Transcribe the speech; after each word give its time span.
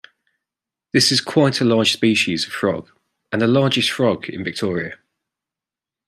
This 0.93 1.11
is 1.11 1.21
quite 1.21 1.61
a 1.61 1.63
large 1.63 1.93
species 1.93 2.47
of 2.47 2.53
frog 2.53 2.89
and 3.31 3.39
the 3.39 3.45
largest 3.45 3.91
frog 3.91 4.27
in 4.27 4.43
Victoria. 4.43 4.97